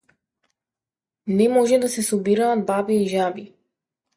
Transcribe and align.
Не 1.41 1.47
може 1.57 1.79
да 1.85 1.89
се 1.97 2.07
собираат 2.09 2.65
баби 2.73 2.99
и 3.03 3.07
жаби. 3.15 3.49